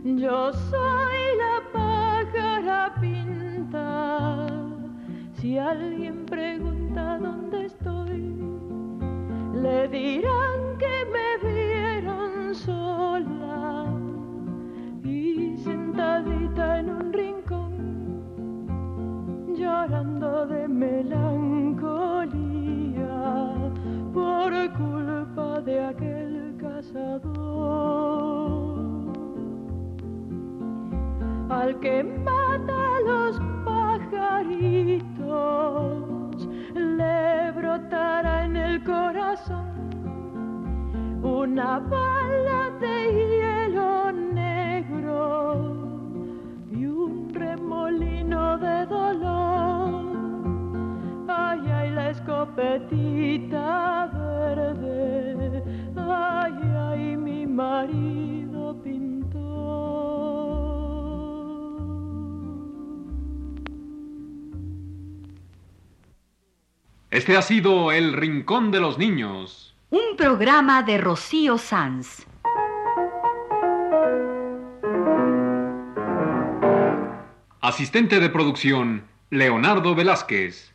Yo 0.04 0.54
soy 0.54 1.20
la 1.38 1.62
pájara 1.72 2.94
pinta, 3.00 4.49
si 5.40 5.58
alguien 5.58 6.26
pregunta 6.26 7.18
dónde 7.18 7.66
estoy, 7.68 8.36
le 9.54 9.88
dirán 9.88 10.78
que 10.78 11.06
me 11.14 11.38
vieron 11.50 12.54
sola 12.54 13.86
y 15.02 15.56
sentadita 15.64 16.80
en 16.80 16.90
un 16.90 17.14
rincón, 17.14 17.72
llorando 19.56 20.46
de 20.48 20.68
melancolía 20.68 21.94
por 24.14 24.52
culpa 24.74 25.62
de 25.62 25.86
aquel 25.86 26.54
cazador. 26.58 27.80
Al 31.50 31.80
que 31.80 32.04
una 41.52 41.80
bala 41.80 42.70
de 42.80 42.96
hielo 43.18 44.12
negro 44.12 45.66
y 46.72 46.86
un 46.86 47.34
remolino 47.34 48.58
de 48.60 48.86
dolor. 48.86 50.06
Ay, 51.28 51.62
ay, 51.72 51.90
la 51.90 52.12
escopetita 52.12 53.66
verde, 54.14 55.64
ay, 55.98 56.54
ay, 56.90 57.18
mi 57.18 57.48
marido 57.48 58.80
pintor. 58.84 59.10
Este 67.10 67.36
ha 67.38 67.42
sido 67.42 67.92
El 67.92 68.14
Rincón 68.14 68.70
de 68.70 68.80
los 68.82 69.00
Niños. 69.00 69.69
Programa 70.20 70.84
de 70.84 70.98
Rocío 70.98 71.58
Sanz. 71.58 72.28
Asistente 77.62 78.20
de 78.20 78.28
producción, 78.28 79.06
Leonardo 79.30 79.96
Velázquez. 79.96 80.74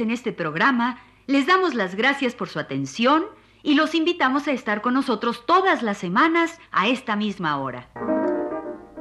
En 0.00 0.10
este 0.10 0.32
programa 0.32 0.98
les 1.26 1.46
damos 1.46 1.74
las 1.74 1.94
gracias 1.94 2.34
por 2.34 2.48
su 2.48 2.58
atención 2.58 3.24
y 3.62 3.74
los 3.74 3.94
invitamos 3.94 4.46
a 4.46 4.52
estar 4.52 4.82
con 4.82 4.94
nosotros 4.94 5.46
todas 5.46 5.82
las 5.82 5.98
semanas 5.98 6.58
a 6.70 6.88
esta 6.88 7.16
misma 7.16 7.58
hora. 7.58 7.88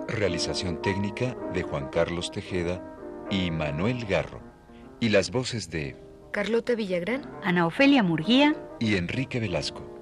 Realización 0.07 0.81
técnica 0.81 1.35
de 1.53 1.63
Juan 1.63 1.89
Carlos 1.89 2.31
Tejeda 2.31 2.81
y 3.29 3.51
Manuel 3.51 4.05
Garro. 4.05 4.41
Y 4.99 5.09
las 5.09 5.31
voces 5.31 5.69
de 5.69 5.97
Carlota 6.31 6.75
Villagrán. 6.75 7.29
Ana 7.43 7.67
Ofelia 7.67 8.03
Murguía. 8.03 8.55
y 8.79 8.95
Enrique 8.95 9.39
Velasco. 9.39 9.92